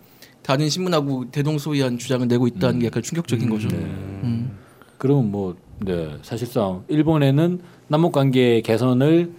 다른 0.50 0.68
신문하고 0.68 1.30
대동소이한 1.30 1.96
주장을 1.96 2.26
내고 2.26 2.48
있다는 2.48 2.80
게 2.80 2.86
약간 2.86 3.04
충격적인 3.04 3.48
거죠. 3.48 3.68
네. 3.68 3.76
음. 3.76 4.58
그러면 4.98 5.30
뭐 5.30 5.54
네, 5.78 6.16
사실상 6.22 6.82
일본에는 6.88 7.60
남북 7.86 8.10
관계 8.10 8.60
개선을 8.60 9.32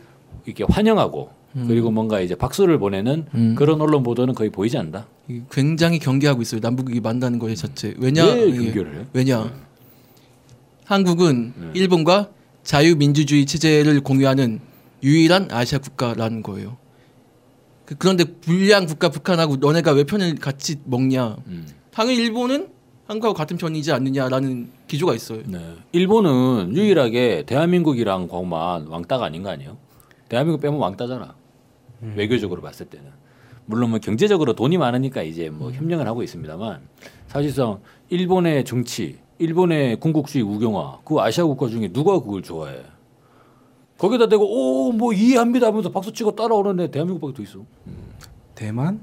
이렇게 0.46 0.64
환영하고 0.64 1.30
그리고 1.68 1.92
뭔가 1.92 2.22
이제 2.22 2.34
박수를 2.34 2.80
보내는 2.80 3.26
음. 3.36 3.56
그런 3.56 3.82
언론 3.82 4.04
보도는 4.04 4.34
거의 4.34 4.50
보이지 4.52 4.78
않는다. 4.78 5.06
이 5.28 5.42
굉장히 5.52 6.00
경계하고 6.00 6.42
있어요. 6.44 6.62
남북이 6.64 7.02
만나는 7.02 7.40
거에 7.40 7.56
자체. 7.56 7.94
왜냐? 7.98 8.24
왜 8.24 8.50
예. 8.50 8.56
경계를 8.56 9.02
해? 9.02 9.06
왜냐? 9.12 9.52
한국은 10.86 11.54
네. 11.58 11.68
일본과 11.74 12.30
자유민주주의 12.64 13.46
체제를 13.46 14.00
공유하는 14.00 14.62
유일한 15.04 15.50
아시아 15.52 15.80
국가라는 15.80 16.42
거예요. 16.42 16.78
그- 17.92 17.96
그런데 17.98 18.24
불량 18.24 18.86
국가 18.86 19.10
북한하고 19.10 19.58
너네가 19.58 19.92
왜 19.92 20.06
편을 20.06 20.36
같이 20.36 20.78
먹냐? 20.86 21.36
음. 21.48 21.68
당연히 21.92 22.20
일본은 22.24 22.70
한국하고 23.08 23.34
같은 23.34 23.58
편이지 23.58 23.92
않느냐라는 23.92 24.70
기조가 24.88 25.14
있어요. 25.14 25.42
네. 25.46 25.60
일본은 25.92 26.74
유일하게 26.74 27.44
대한민국이랑 27.46 28.30
과만 28.30 28.88
왕따가 28.88 29.26
아닌 29.26 29.44
거 29.44 29.50
아니에요? 29.50 29.76
대한민국 30.30 30.62
빼면 30.62 30.80
왕따잖아. 30.80 31.36
외교적으로 32.16 32.62
봤을 32.62 32.86
때는. 32.86 33.08
물론 33.66 33.90
뭐 33.90 34.00
경제적으로 34.00 34.54
돈이 34.54 34.78
많으니까 34.78 35.22
이제 35.24 35.50
뭐 35.50 35.72
협력을 35.72 36.06
하고 36.08 36.24
있습니다만 36.24 36.80
사실상 37.28 37.80
일본의 38.10 38.64
정치, 38.64 39.20
일본의 39.38 40.00
군국주의 40.00 40.44
우경화, 40.46 41.00
그 41.04 41.20
아시아 41.20 41.44
국가 41.46 41.68
중에 41.68 41.90
누가 41.90 42.20
그걸 42.20 42.42
좋아해? 42.42 42.82
거기다 44.02 44.28
대고 44.28 44.46
오 44.90 44.92
뭐 44.94 45.14
이해합니다 45.14 45.68
하면서 45.68 45.92
박수 45.92 46.12
치고 46.12 46.36
따라오는 46.36 46.80
애 46.84 46.90
대한민국밖에 46.92 47.34
더 47.38 47.44
있어. 47.44 47.60
대만? 48.56 49.00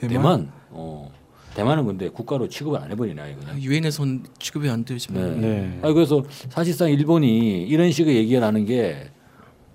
대만. 0.00 0.50
어. 0.70 1.10
대만은 1.54 1.84
근데 1.86 2.08
국가로 2.08 2.48
취급을 2.48 2.80
안 2.80 2.90
아예 3.20 3.34
그냥. 3.34 3.60
유엔에선 3.60 4.24
취급이 4.38 4.68
안 4.68 4.84
지금. 4.98 5.40
네. 5.40 5.48
네. 5.48 5.78
아 5.82 5.92
그래서 5.92 6.24
사실상 6.48 6.90
일본이 6.90 7.62
이런 7.62 7.92
식의 7.92 8.16
얘기를 8.16 8.42
하는 8.42 8.64
게 8.64 9.10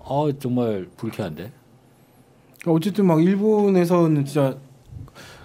아, 0.04 0.30
정말 0.38 0.88
불쾌한데. 0.96 1.52
그러니까 2.60 2.72
어쨌든 2.72 3.06
막 3.06 3.22
일본에서는 3.22 4.24
진짜 4.26 4.58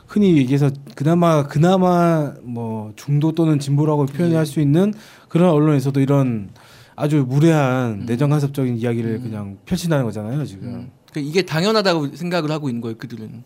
흔히 0.07 0.35
얘기해서 0.37 0.71
그나마 0.95 1.43
그나마 1.43 2.33
뭐 2.41 2.91
중도 2.95 3.31
또는 3.31 3.59
진보라고 3.59 4.07
표현할 4.07 4.45
수 4.45 4.59
있는 4.59 4.93
그런 5.29 5.51
언론에서도 5.51 5.99
이런 6.01 6.49
아주 6.95 7.25
무례한 7.27 8.05
내정 8.05 8.29
간섭적인 8.29 8.77
이야기를 8.77 9.21
그냥 9.21 9.57
펼친다는 9.65 10.05
거잖아요 10.05 10.45
지금. 10.45 10.67
음. 10.67 10.91
그 11.11 11.19
이게 11.19 11.41
당연하다고 11.41 12.15
생각을 12.15 12.51
하고 12.51 12.69
있는 12.69 12.81
거예요 12.81 12.97
그들은. 12.97 13.43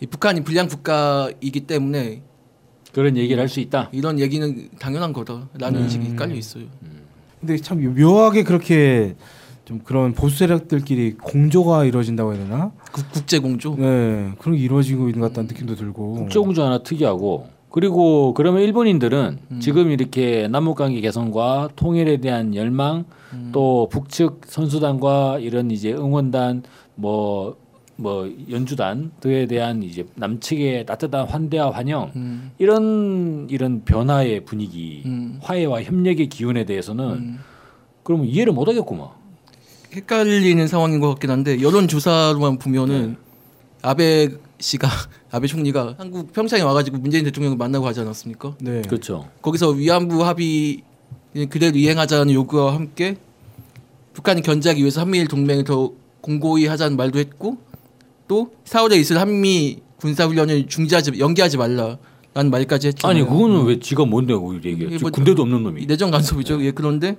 이 0.00 0.06
북한이 0.06 0.42
불량 0.44 0.68
국가이기 0.68 1.60
때문에 1.66 2.22
그런 2.92 3.16
얘기를 3.16 3.40
할 3.40 3.48
수 3.48 3.60
있다. 3.60 3.90
이런 3.92 4.18
얘기는 4.18 4.68
당연한 4.78 5.12
거다라는 5.12 5.82
인식이 5.82 6.16
깔려 6.16 6.34
있어요. 6.34 6.64
근데 7.40 7.56
참 7.58 7.82
묘하게 7.94 8.44
그렇게 8.44 9.14
좀 9.64 9.80
그런 9.84 10.12
보수 10.14 10.38
세력들끼리 10.38 11.14
공조가 11.18 11.84
이루어진다고 11.84 12.32
해야 12.34 12.42
되나? 12.42 12.72
국, 12.92 13.10
국제 13.12 13.38
공조. 13.38 13.76
네 13.76 14.32
그런 14.38 14.56
게 14.56 14.62
이루어지고 14.62 15.08
있는 15.08 15.20
것 15.20 15.28
같다는 15.28 15.48
느낌도 15.48 15.74
들고. 15.76 16.14
국제 16.14 16.38
공조 16.38 16.64
하나 16.64 16.82
특이하고 16.82 17.48
그리고 17.70 18.32
그러면 18.34 18.62
일본인들은 18.62 19.38
지금 19.60 19.90
이렇게 19.90 20.48
남북관계 20.48 21.00
개선과 21.00 21.70
통일에 21.76 22.16
대한 22.16 22.54
열망 22.54 23.04
또 23.52 23.88
북측 23.90 24.40
선수단과 24.46 25.38
이런 25.40 25.70
이제 25.70 25.92
응원단 25.92 26.62
뭐뭐 26.94 28.34
연주단 28.50 29.12
등에 29.20 29.46
대한 29.46 29.82
이제 29.82 30.06
남측의 30.14 30.86
따뜻한 30.86 31.26
환대와 31.26 31.70
환영 31.70 32.12
음. 32.16 32.52
이런 32.58 33.46
이런 33.50 33.84
변화의 33.84 34.44
분위기 34.44 35.02
음. 35.04 35.38
화해와 35.42 35.82
협력의 35.82 36.28
기운에 36.28 36.64
대해서는 36.64 37.04
음. 37.04 37.38
그러면 38.02 38.26
이해를 38.26 38.52
못 38.52 38.66
하겠구만. 38.66 39.08
헷갈리는 39.92 40.66
상황인 40.66 41.00
것 41.00 41.08
같긴 41.10 41.30
한데 41.30 41.62
여론 41.62 41.88
조사로만 41.88 42.58
보면은 42.58 43.16
아베 43.82 44.28
씨가 44.60 44.88
아베 45.30 45.46
총리가 45.46 45.94
한국 45.98 46.32
평창에 46.32 46.62
와가지고 46.62 46.98
문재인 46.98 47.24
대통령을 47.24 47.56
만나고 47.56 47.86
하지 47.86 48.00
않았습니까? 48.00 48.54
네. 48.60 48.82
그렇죠. 48.82 49.28
거기서 49.42 49.70
위안부 49.70 50.24
합의 50.24 50.82
그대로 51.50 51.76
이행하자는 51.76 52.32
요구와 52.34 52.74
함께 52.74 53.16
북한이 54.14 54.42
견제하기 54.42 54.80
위해서 54.80 55.00
한미일 55.00 55.28
동맹을 55.28 55.64
더 55.64 55.92
공고히 56.20 56.66
하자는 56.66 56.96
말도 56.96 57.18
했고 57.18 57.58
또 58.26 58.50
4월에 58.64 58.96
있을 58.98 59.18
한미 59.20 59.78
군사 59.98 60.26
훈련을 60.26 60.66
중지하지 60.66 61.18
연기하지 61.18 61.56
말라 61.56 61.98
라는 62.34 62.50
말까지 62.50 62.88
했잖아요. 62.88 63.16
아니 63.24 63.28
그거는 63.28 63.64
왜 63.64 63.78
지가 63.78 64.04
뭔데 64.04 64.34
얘기해? 64.34 64.98
뭐- 64.98 65.10
군대도 65.10 65.42
없는 65.42 65.62
놈이. 65.62 65.86
내정 65.86 66.10
간섭이죠. 66.10 66.62
예 66.64 66.70
그런데 66.72 67.16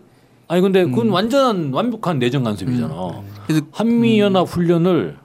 아니 0.47 0.61
근데 0.61 0.83
그건 0.83 1.09
완전한 1.09 1.71
완벽한 1.73 2.19
내정 2.19 2.43
간섭이잖아. 2.43 3.23
그래서 3.47 3.65
한미 3.71 4.19
연합 4.19 4.47
훈련을 4.47 5.17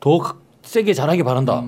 더 0.00 0.18
세게 0.66 0.92
잘하게 0.94 1.22
바란다. 1.22 1.64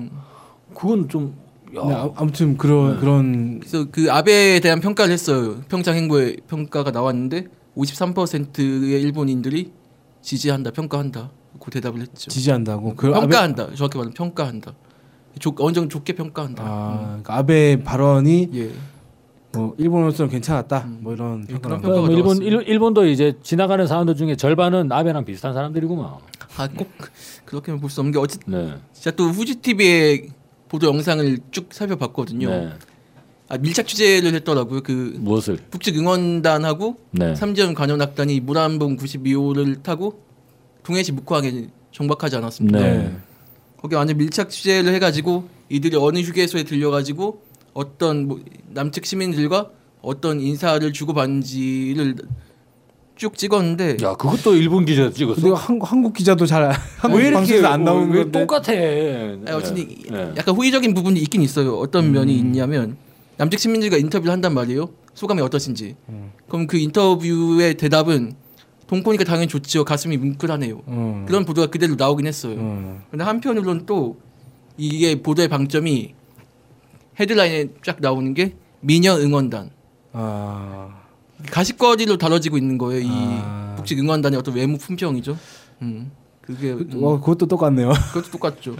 그건 0.75 1.07
좀 1.09 1.35
야, 1.75 1.81
네, 1.85 1.93
아- 1.93 2.09
아무튼 2.15 2.57
그런 2.57 2.99
그런 2.99 3.59
그래서 3.59 3.85
그 3.91 4.11
아베에 4.11 4.59
대한 4.59 4.79
평가를 4.79 5.11
했어요. 5.13 5.61
평창 5.69 5.95
행보의 5.95 6.37
평가가 6.47 6.91
나왔는데 6.91 7.45
53%의 7.77 9.01
일본인들이 9.01 9.71
지지한다, 10.21 10.71
평가한다. 10.71 11.31
그 11.59 11.71
대답을 11.71 12.01
했죠. 12.01 12.29
지지한다고. 12.29 12.95
그 12.95 13.07
아베, 13.09 13.19
평가한다. 13.21 13.75
정확히 13.75 13.97
말하면 13.97 14.13
평가한다. 14.13 14.73
좋, 15.39 15.53
어느 15.59 15.73
정도 15.73 15.89
좋게 15.89 16.13
평가한다. 16.13 16.63
아, 16.65 17.05
그러니까 17.07 17.37
아베 17.37 17.83
발언이 17.83 18.49
예. 18.53 18.71
뭐 19.53 19.73
일본으로서는 19.77 20.29
괜찮았다. 20.29 20.87
뭐 20.99 21.13
이런 21.13 21.45
그런 21.47 21.59
그러니까 21.61 21.87
뭐 21.87 21.95
평가가 21.95 22.13
일본. 22.13 22.37
일, 22.41 22.63
일본도 22.67 23.07
이제 23.07 23.33
지나가는 23.41 23.85
사람들 23.87 24.15
중에 24.15 24.35
절반은 24.35 24.91
아베랑 24.91 25.25
비슷한 25.25 25.53
사람들이구만. 25.53 26.05
아, 26.57 26.67
꼭 26.75 26.89
그렇게는 27.45 27.79
볼 27.79 27.89
수 27.89 28.01
없는 28.01 28.11
게 28.11 28.19
어쨌든 28.19 28.53
네. 28.53 28.73
진짜 28.93 29.11
또 29.11 29.25
후지 29.25 29.55
TV의 29.55 30.29
보도 30.67 30.87
영상을 30.87 31.37
쭉 31.51 31.67
살펴봤거든요. 31.71 32.49
네. 32.49 32.69
아, 33.47 33.57
밀착 33.57 33.87
취재를 33.87 34.35
했더라고요. 34.35 34.81
그 34.81 35.15
무엇을? 35.17 35.57
북측 35.71 35.97
응원단하고 35.97 36.97
네. 37.11 37.33
삼지연 37.35 37.73
관현악단이 37.73 38.41
무람봉 38.41 38.97
92호를 38.97 39.81
타고 39.81 40.21
동해시 40.83 41.11
묵호항에 41.11 41.67
정박하지 41.91 42.35
않았습니까? 42.35 42.79
네. 42.79 43.17
거기 43.81 43.95
완전 43.95 44.17
밀착 44.17 44.51
취재를 44.51 44.93
해가지고 44.93 45.49
이들이 45.69 45.95
어느 45.97 46.19
휴게소에 46.19 46.63
들려가지고 46.63 47.41
어떤 47.73 48.27
뭐 48.27 48.39
남측 48.69 49.05
시민들과 49.05 49.69
어떤 50.01 50.39
인사를 50.39 50.91
주고받는지를 50.93 52.15
쭉 53.15 53.37
찍었는데 53.37 53.97
야 54.01 54.15
그것도 54.15 54.55
일본 54.55 54.85
기자 54.85 55.11
찍었어. 55.11 55.41
근데 55.41 55.55
한국 55.55 55.91
한국 55.91 56.13
기자도 56.13 56.45
잘 56.45 56.71
한국 56.97 57.17
왜 57.17 57.23
이렇게 57.27 57.35
방송에서 57.35 57.67
안 57.67 57.83
나오는 57.83 58.09
왜 58.11 58.23
건데. 58.23 58.39
똑같아? 58.39 58.71
아니, 58.71 59.51
어쨌든 59.51 59.87
네. 59.87 60.09
네. 60.09 60.33
약간 60.37 60.55
호의적인 60.55 60.93
부분이 60.93 61.19
있긴 61.21 61.41
있어요. 61.41 61.77
어떤 61.77 62.11
면이 62.13 62.33
있냐면 62.37 62.95
남측 63.37 63.59
시민들과 63.59 63.97
인터뷰를 63.97 64.31
한단 64.31 64.53
말이에요. 64.53 64.89
소감이 65.13 65.41
어떠신지. 65.41 65.95
음. 66.07 66.31
그럼 66.47 66.65
그 66.67 66.77
인터뷰의 66.77 67.75
대답은 67.75 68.33
동포니까 68.87 69.25
당연히 69.25 69.47
좋지요. 69.47 69.83
가슴이 69.83 70.15
뭉클하네요. 70.17 70.81
음. 70.87 71.25
그런 71.27 71.43
보도가 71.45 71.67
그대로 71.67 71.95
나오긴 71.95 72.25
했어요. 72.25 72.55
음. 72.55 73.01
근데 73.11 73.25
한편으로는 73.25 73.85
또 73.85 74.17
이게 74.77 75.21
보도의 75.21 75.49
방점이 75.49 76.13
헤드라인에 77.19 77.67
쫙 77.83 77.97
나오는 77.99 78.33
게 78.33 78.55
미녀 78.81 79.15
응원단 79.17 79.71
아. 80.13 80.89
가십거리로 81.51 82.17
다뤄지고 82.17 82.57
있는 82.57 82.77
거예요. 82.77 83.01
이 83.01 83.07
아. 83.11 83.73
북측 83.77 83.99
응원단의 83.99 84.39
어떤 84.39 84.55
외모 84.55 84.77
품평이죠. 84.77 85.37
음. 85.81 86.11
그게 86.41 86.71
음, 86.71 86.89
어, 87.03 87.19
그것도 87.19 87.45
똑같네요. 87.45 87.91
그것도 88.13 88.31
똑같죠. 88.31 88.75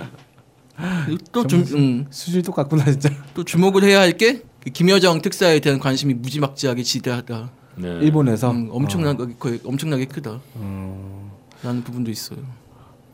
또, 1.33 1.45
주, 1.45 1.57
음, 1.75 2.05
수준이 2.09 2.41
똑같구나 2.43 2.85
진짜. 2.85 3.09
또 3.33 3.43
주목을 3.43 3.83
해야 3.83 3.99
할 3.99 4.13
게 4.17 4.41
김여정 4.73 5.21
특사에 5.21 5.59
대한 5.59 5.79
관심이 5.79 6.13
무지막지하게 6.13 6.83
지대하다. 6.83 7.51
네. 7.77 7.87
일본에서 8.01 8.51
음, 8.51 8.69
엄청나게 8.71 9.35
거의 9.39 9.59
엄청나게 9.63 10.05
크다. 10.05 10.39
음. 10.57 11.29
라는 11.63 11.83
부분도 11.83 12.09
있어요. 12.11 12.39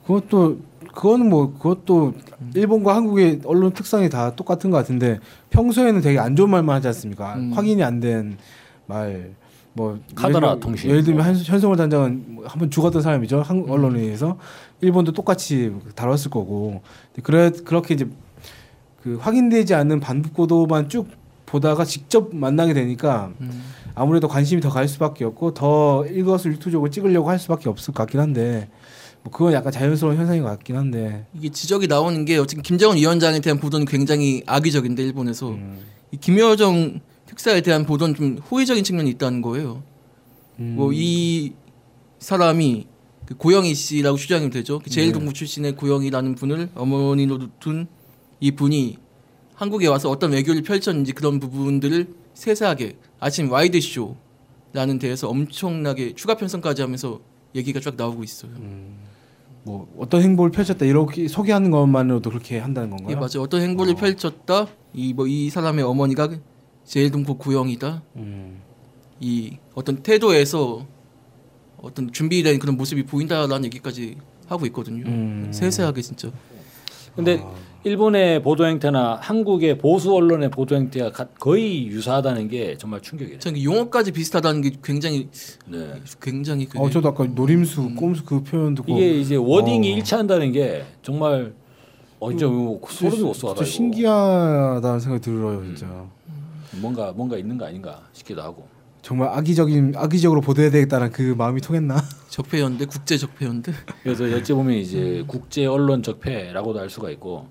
그것도 0.08 0.60
그거는 0.96 1.30
뭐 1.30 1.54
그것도 1.54 2.14
일본과 2.56 2.96
한국의 2.96 3.42
언론 3.46 3.72
특성이 3.74 4.10
다 4.10 4.36
똑같은 4.36 4.72
것 4.72 4.78
같은데 4.78 5.20
평소에는 5.52 6.02
되게 6.02 6.18
안 6.20 6.36
좋은 6.36 6.50
말만 6.50 6.76
하지 6.78 6.88
않습니까? 6.88 7.36
음. 7.36 7.52
확인이 7.54 7.84
안 7.84 8.00
된 8.00 8.38
말. 8.88 9.32
뭐 9.78 10.00
카더라 10.16 10.52
예를 10.52 10.60
통신. 10.62 10.90
예를 10.90 11.04
들면 11.04 11.26
한, 11.26 11.36
현성월 11.36 11.76
단장은 11.76 12.24
뭐 12.30 12.46
한번 12.48 12.72
죽었던 12.72 13.02
사람이죠 13.02 13.40
음. 13.40 13.42
한국 13.42 13.70
언론에 13.72 14.00
의해서 14.00 14.38
일본도 14.80 15.12
똑같이 15.12 15.70
다뤘을 15.96 16.30
거고 16.32 16.82
그래 17.24 17.52
그렇게 17.66 17.94
이제 17.94 18.08
그 19.04 19.18
확인되지 19.20 19.76
않는 19.76 20.00
반복 20.00 20.34
보도만 20.34 20.88
쭉 20.88 21.10
보다가 21.46 21.84
직접 21.84 22.34
만나게 22.34 22.74
되니까 22.74 23.32
음. 23.42 23.64
아무래도 23.96 24.30
관심이 24.30 24.62
더 24.62 24.70
갈 24.70 24.88
수밖에 24.88 25.26
없고 25.26 25.54
더 25.54 26.06
일거수일투족을 26.06 26.90
찍으려고 26.90 27.30
할 27.30 27.38
수밖에 27.38 27.68
없을 27.68 27.94
것 27.94 28.04
같긴 28.04 28.22
한데 28.22 28.70
뭐 29.26 29.32
그건 29.34 29.54
약간 29.54 29.72
자연스러운 29.72 30.16
현상인 30.18 30.44
것 30.44 30.50
같긴 30.50 30.76
한데 30.76 31.26
이게 31.34 31.50
지적이 31.50 31.88
나오는 31.88 32.24
게 32.26 32.38
어쨌든 32.38 32.62
김정은 32.62 32.96
위원장에 32.96 33.40
대한 33.40 33.60
보도는 33.60 33.88
굉장히 33.88 34.44
악의적인데 34.46 35.02
일본에서 35.04 35.50
음. 35.50 35.80
이 36.12 36.18
김여정 36.18 37.02
특사에 37.26 37.62
대한 37.62 37.86
보도는 37.86 38.14
좀 38.14 38.38
호의적인 38.38 38.84
측면이 38.84 39.10
있다는 39.10 39.42
거예요. 39.42 39.82
음. 40.60 40.76
뭐이 40.76 41.54
사람이 42.20 42.88
그 43.26 43.36
고영희 43.36 43.74
씨라고 43.74 44.16
추정이 44.16 44.52
되죠. 44.52 44.78
그 44.78 44.86
네. 44.86 44.92
제일동부 44.92 45.34
출신의 45.34 45.76
고영희라는 45.76 46.36
분을 46.36 46.70
어머니로 46.76 47.40
둔 47.60 47.88
이 48.40 48.52
분이 48.52 48.98
한국에 49.56 49.88
와서 49.88 50.10
어떤 50.10 50.34
외교를 50.34 50.62
펼쳤는지 50.62 51.14
그런 51.14 51.40
부분들을 51.40 52.14
세세하게 52.34 52.98
아침 53.20 53.50
와이드 53.52 53.80
쇼라는 53.80 55.00
데에서 55.00 55.30
엄청나게 55.30 56.14
추가 56.16 56.36
편성까지 56.36 56.82
하면서 56.82 57.22
얘기가 57.56 57.80
쫙 57.80 57.96
나오고 57.96 58.24
있어요. 58.24 58.52
뭐 59.66 59.88
어떤 59.98 60.22
행보를 60.22 60.52
펼쳤다 60.52 60.86
이렇게 60.86 61.28
소개하는 61.28 61.72
것만으로도 61.72 62.30
그렇게 62.30 62.60
한다는 62.60 62.92
건가요? 62.92 63.10
예, 63.12 63.16
맞아요. 63.16 63.42
어떤 63.42 63.62
행보를 63.62 63.94
어. 63.94 63.96
펼쳤다. 63.96 64.68
이 64.94 65.14
뭐 65.14 65.28
이 65.28 65.50
사람의 65.50 65.84
어머니가 65.84 66.30
재일동포 66.86 67.38
고영희다. 67.40 68.04
음. 68.18 68.62
이 69.20 69.58
어떤 69.74 70.04
태도에서 70.04 70.86
어떤 71.82 72.12
준비된 72.12 72.60
그런 72.60 72.78
모습이 72.78 73.04
보인다라는 73.06 73.66
얘기까지 73.66 74.18
하고 74.48 74.66
있거든요. 74.68 75.04
음. 75.08 75.48
세세하게 75.52 76.02
진짜. 76.04 76.30
근데 77.16 77.44
일본의 77.86 78.42
보도 78.42 78.66
행태나 78.66 79.20
한국의 79.22 79.78
보수 79.78 80.12
언론의 80.16 80.50
보도 80.50 80.76
행태가 80.76 81.12
가- 81.12 81.28
거의 81.40 81.86
유사하다는 81.88 82.48
게 82.48 82.76
정말 82.80 83.00
충격이에요. 83.00 83.38
저는 83.38 83.62
용어까지 83.64 84.12
비슷하다는 84.12 84.62
게 84.62 84.72
굉장히 84.84 85.30
네. 85.68 86.02
굉장히 86.20 86.66
그게 86.66 86.80
어 86.80 86.90
저도 86.90 87.10
아까 87.10 87.26
노림수 87.26 87.94
꼼수 87.96 88.24
그 88.26 88.42
표현 88.44 88.74
듣고 88.74 88.92
이게 88.92 89.20
이제 89.20 89.36
워딩이 89.36 89.94
어. 89.94 89.98
일치한다는 89.98 90.52
게 90.52 90.84
정말 91.04 91.54
어 92.20 92.32
진짜 92.32 92.48
뭐 92.48 92.82
소름이 92.90 93.20
돋쏘하다. 93.22 93.64
진짜 93.64 93.72
신기하다는 93.72 95.00
생각이 95.00 95.22
들어요 95.24 95.64
진짜 95.66 95.86
뭔가 96.82 97.12
뭔가 97.16 97.38
있는 97.38 97.56
거 97.56 97.66
아닌가 97.68 98.02
싶기도 98.14 98.42
하고. 98.42 98.68
정말 99.04 99.30
악의적인 99.30 99.94
악의적으로 99.96 100.42
보도해야 100.42 100.72
되겠다는 100.72 101.12
그 101.12 101.36
마음이 101.38 101.62
통했나? 101.62 101.98
적폐연대 102.30 102.86
국제 102.86 103.16
적폐연대 103.16 103.72
그래서 104.02 104.24
어찌 104.24 104.54
보면 104.54 104.74
이제 104.78 105.24
국제 105.28 105.68
언론 105.68 106.02
적폐라고도 106.02 106.80
할 106.80 106.90
수가 106.90 107.12
있고. 107.12 107.46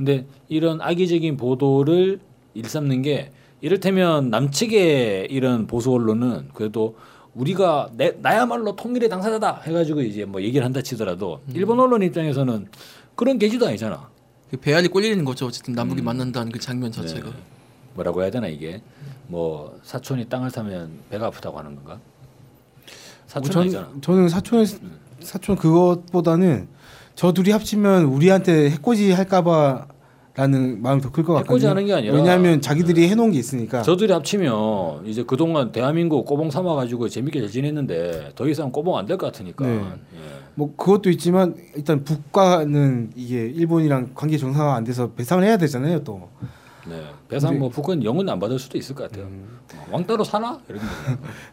근데 0.00 0.24
이런 0.48 0.80
악의적인 0.80 1.36
보도를 1.36 2.20
일삼는 2.54 3.02
게 3.02 3.32
이를테면 3.60 4.30
남측의 4.30 5.28
이런 5.30 5.66
보수 5.66 5.92
언론은 5.92 6.48
그래도 6.54 6.96
우리가 7.34 7.90
내, 7.98 8.16
나야말로 8.22 8.74
통일의 8.76 9.10
당사자다 9.10 9.60
해가지고 9.60 10.00
이제 10.00 10.24
뭐 10.24 10.40
얘기를 10.40 10.64
한다 10.64 10.80
치더라도 10.80 11.40
일본 11.52 11.78
언론 11.78 12.02
입장에서는 12.02 12.68
그런 13.14 13.38
계지도 13.38 13.66
아니잖아. 13.66 14.08
그 14.50 14.56
배알이 14.56 14.88
꼴리는 14.88 15.22
거죠. 15.22 15.44
어쨌든 15.44 15.74
남북이 15.74 16.00
만난다는 16.00 16.50
그 16.50 16.58
장면 16.58 16.90
자체가. 16.90 17.28
네. 17.28 17.36
뭐라고 17.92 18.22
해야 18.22 18.30
되나 18.30 18.48
이게 18.48 18.80
뭐 19.26 19.78
사촌이 19.82 20.30
땅을 20.30 20.48
사면 20.48 20.92
배가 21.10 21.26
아프다고 21.26 21.58
하는 21.58 21.76
건가? 21.76 22.00
사촌 23.26 23.52
전, 23.52 23.62
아니잖아. 23.64 23.92
저는 24.00 24.28
사촌 24.30 24.66
사촌 25.20 25.56
그것보다는 25.56 26.68
저 27.14 27.32
둘이 27.32 27.50
합치면 27.50 28.04
우리한테 28.04 28.70
해코지 28.70 29.12
할까봐 29.12 29.86
라는 30.36 30.80
마음이 30.80 31.02
더 31.02 31.10
클 31.10 31.24
것 31.24 31.32
같거든요. 31.34 31.54
해코지 31.54 31.66
하는 31.66 31.86
게 31.86 31.92
아니라 31.92 32.12
네. 32.14 32.18
왜냐하면 32.18 32.60
자기들이 32.60 33.08
해놓은 33.08 33.32
게 33.32 33.38
있으니까. 33.38 33.82
저들이 33.82 34.12
합치면 34.12 35.04
이제 35.06 35.24
그동안 35.24 35.72
대한민국 35.72 36.24
꼬봉 36.24 36.50
삼아 36.50 36.74
가지고 36.76 37.08
재밌게 37.08 37.40
잘 37.40 37.50
지냈는데 37.50 38.30
더 38.36 38.48
이상 38.48 38.70
꼬봉 38.70 38.96
안 38.96 39.06
될 39.06 39.18
것 39.18 39.26
같으니까. 39.26 39.66
네. 39.66 39.74
예. 40.14 40.40
뭐 40.54 40.74
그것도 40.76 41.10
있지만 41.10 41.56
일단 41.74 42.04
북과는 42.04 43.10
이게 43.16 43.40
일본이랑 43.46 44.10
관계 44.14 44.38
정상화 44.38 44.74
안 44.76 44.84
돼서 44.84 45.10
배상을 45.12 45.42
해야 45.44 45.56
되잖아요 45.58 46.04
또. 46.04 46.28
네. 46.88 47.02
배상 47.28 47.50
근데- 47.50 47.60
뭐 47.60 47.68
북은 47.68 48.04
영은 48.04 48.28
안 48.28 48.38
받을 48.38 48.58
수도 48.58 48.78
있을 48.78 48.94
것 48.94 49.10
같아요. 49.10 49.26
어, 49.26 49.86
왕따로 49.90 50.24
사나? 50.24 50.60
이런 50.68 50.80
거. 50.80 50.86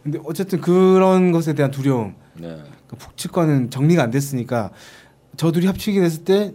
근데 0.04 0.18
어쨌든 0.24 0.60
그런 0.60 1.32
것에 1.32 1.52
대한 1.52 1.70
두려움. 1.72 2.14
네. 2.34 2.56
그 2.86 2.96
북측과는 2.96 3.70
정리가 3.70 4.04
안 4.04 4.10
됐으니까 4.10 4.70
저 5.38 5.52
둘이 5.52 5.66
합치게 5.66 6.00
됐을 6.00 6.24
때 6.24 6.52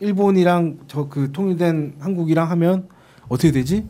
일본이랑 0.00 0.80
저 0.88 1.08
그 1.08 1.30
통일된 1.32 1.94
한국이랑 2.00 2.50
하면 2.50 2.88
어떻게 3.28 3.52
되지? 3.52 3.86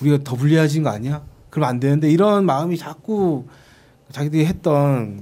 우리가 0.00 0.18
더 0.24 0.34
불리해진 0.34 0.82
거 0.82 0.88
아니야? 0.88 1.22
그럼 1.50 1.68
안 1.68 1.78
되는데 1.78 2.10
이런 2.10 2.46
마음이 2.46 2.78
자꾸 2.78 3.44
자기들이 4.10 4.46
했던 4.46 5.20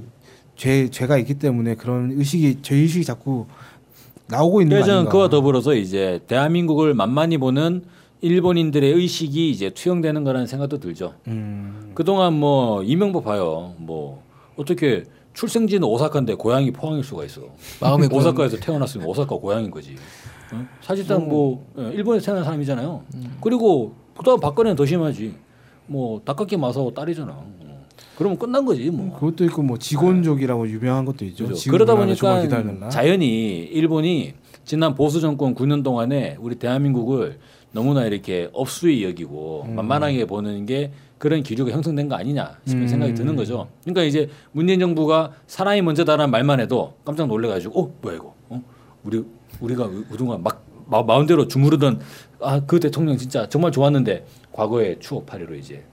죄 0.55 0.89
죄가 0.89 1.19
있기 1.19 1.35
때문에 1.35 1.75
그런 1.75 2.13
의식이 2.13 2.59
죄 2.63 2.77
의식이 2.77 3.05
자꾸 3.05 3.47
나오고 4.29 4.61
있는 4.63 4.71
거 4.71 4.75
그래서 4.77 4.87
저는 4.87 4.99
아닌가? 5.01 5.11
그와 5.13 5.29
더불어서 5.29 5.75
이제 5.75 6.21
대한민국을 6.29 6.95
만만히 6.95 7.39
보는 7.39 7.83
일본인들의 8.21 8.93
의식이 8.93 9.51
이제 9.51 9.71
투영되는 9.71 10.23
거라는 10.23 10.47
생각도 10.47 10.79
들죠. 10.79 11.15
음, 11.27 11.91
그동안 11.95 12.35
뭐 12.35 12.83
이명박 12.85 13.25
봐요. 13.25 13.75
뭐 13.79 14.23
어떻게 14.57 15.05
출생지는 15.39 15.87
오사카인데 15.87 16.35
고향이 16.35 16.73
포항일 16.73 17.05
수가 17.05 17.25
있어. 17.25 17.43
마음의. 17.81 18.09
오사카에서 18.13 18.57
태어났으면 18.57 19.07
오사카 19.07 19.37
고향인 19.37 19.71
거지. 19.71 19.95
어? 20.53 20.67
사실상 20.81 21.29
뭐 21.29 21.65
예, 21.79 21.93
일본에서 21.95 22.27
태어난 22.27 22.43
사람이잖아요. 22.43 23.05
그리고 23.41 23.95
그다음 24.17 24.41
박근혜는 24.41 24.75
더 24.75 24.85
심하지. 24.85 25.37
뭐 25.87 26.21
닭깎이 26.25 26.57
마사오 26.57 26.93
딸이잖아. 26.93 27.31
어. 27.33 27.87
그러면 28.17 28.37
끝난 28.37 28.65
거지 28.65 28.91
뭐. 28.91 29.17
그것도 29.17 29.45
있고 29.45 29.63
뭐 29.63 29.79
직원족이라고 29.79 30.69
유명한 30.69 31.05
것도 31.05 31.25
있죠. 31.27 31.47
그죠. 31.47 31.71
그러다 31.71 31.95
보니까? 31.95 32.89
자연히 32.89 33.59
일본이 33.61 34.35
지난 34.65 34.97
보수 34.97 35.21
정권 35.21 35.55
9년 35.55 35.85
동안에 35.85 36.37
우리 36.41 36.57
대한민국을 36.57 37.39
너무나 37.71 38.05
이렇게 38.07 38.51
업수히 38.53 39.05
여기고 39.05 39.67
음. 39.69 39.77
만만하게 39.77 40.25
보는 40.25 40.67
게 40.67 40.91
그런 41.19 41.43
기류가 41.43 41.71
형성된 41.73 42.09
거 42.09 42.15
아니냐 42.15 42.59
싶은 42.65 42.83
음. 42.83 42.89
생각이 42.89 43.15
드는 43.15 43.35
거죠. 43.37 43.69
그러니까 43.83 44.05
이제 44.05 44.29
문재인 44.53 44.79
정부가 44.81 45.33
사람이 45.47 45.83
먼저다라는 45.83 46.31
말만 46.31 46.61
해도 46.61 46.95
깜짝 47.05 47.27
놀래가지고 47.27 47.81
어 47.81 47.95
뭐야 48.01 48.17
이거 48.17 48.35
어? 48.49 48.63
우리 49.03 49.25
우리가 49.61 49.89
그동안 50.11 50.43
막 50.43 50.65
마, 50.87 51.03
마음대로 51.03 51.49
주무르던 51.49 52.01
아 52.41 52.61
그 52.67 52.81
대통령 52.81 53.17
진짜 53.17 53.49
정말 53.49 53.73
좋았는데 53.73 54.25
과거의 54.53 54.99
추억팔이로 55.01 55.55
이제 55.57 55.85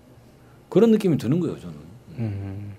그런 0.70 0.92
느낌이 0.92 1.18
드는 1.18 1.40
거예요 1.40 1.60
저는. 1.60 1.76
음, 2.20 2.74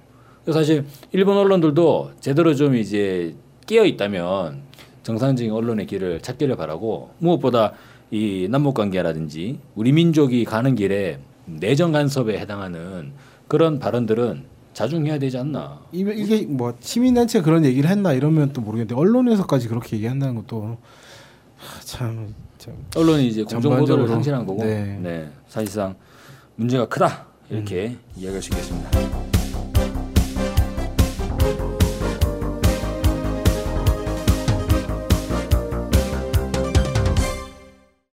그래서 0.44 0.60
사실 0.60 0.84
일본 1.12 1.36
언론들도 1.36 2.12
제대로 2.20 2.54
좀 2.54 2.76
이제 2.76 3.34
깨어 3.66 3.84
있다면 3.84 4.62
정상적인 5.02 5.52
언론의 5.52 5.86
길을 5.86 6.20
찾기를 6.20 6.56
바라고 6.56 7.10
무엇보다 7.18 7.72
이 8.10 8.46
남북 8.50 8.74
관계라든지 8.74 9.58
우리 9.74 9.92
민족이 9.92 10.44
가는 10.44 10.74
길에 10.74 11.18
내정 11.46 11.92
간섭에 11.92 12.38
해당하는 12.38 13.12
그런 13.48 13.78
발언들은 13.78 14.44
자중해야 14.74 15.18
되지 15.18 15.38
않나. 15.38 15.80
이- 15.92 16.00
이게 16.00 16.44
뭐 16.46 16.74
시민단체 16.80 17.38
가 17.38 17.44
그런 17.46 17.64
얘기를 17.64 17.88
했나 17.88 18.12
이러면 18.12 18.52
또 18.52 18.60
모르겠는데 18.60 18.94
언론에서까지 18.94 19.68
그렇게 19.68 19.96
얘기한다는 19.96 20.34
것도 20.34 20.76
하, 21.56 21.80
참, 21.80 22.34
참 22.58 22.74
언론이 22.94 23.28
이제 23.28 23.42
공정 23.42 23.78
보도를 23.78 24.06
상실한 24.08 24.44
거고, 24.44 24.62
네. 24.62 24.98
네. 25.00 25.30
사실상 25.48 25.94
문제가 26.56 26.86
크다 26.86 27.26
이렇게 27.48 27.96
이야기할 28.16 28.42
수 28.42 28.50
있겠습니다. 28.50 29.25